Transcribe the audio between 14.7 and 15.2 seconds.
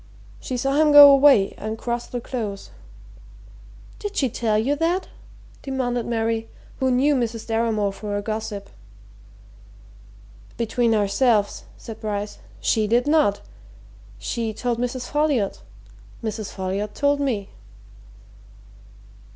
Mrs.